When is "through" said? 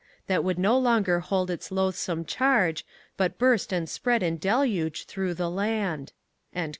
5.05-5.35